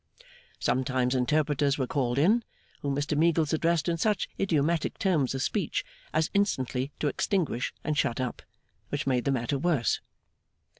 [0.57, 2.43] Sometimes interpreters were called in;
[2.81, 7.95] whom Mr Meagles addressed in such idiomatic terms of speech, as instantly to extinguish and
[7.95, 8.41] shut up
[8.89, 10.01] which made the matter worse.